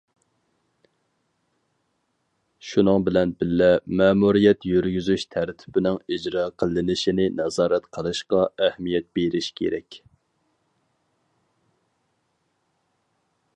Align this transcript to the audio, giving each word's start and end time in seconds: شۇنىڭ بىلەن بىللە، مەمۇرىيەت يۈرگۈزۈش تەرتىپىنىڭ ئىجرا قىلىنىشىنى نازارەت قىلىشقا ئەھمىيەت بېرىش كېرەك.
شۇنىڭ 2.69 3.03
بىلەن 3.09 3.33
بىللە، 3.43 3.67
مەمۇرىيەت 3.99 4.65
يۈرگۈزۈش 4.69 5.27
تەرتىپىنىڭ 5.35 6.01
ئىجرا 6.15 6.47
قىلىنىشىنى 6.63 7.29
نازارەت 7.41 7.87
قىلىشقا 7.99 8.43
ئەھمىيەت 8.69 9.09
بېرىش 9.19 9.51
كېرەك. 9.61 10.03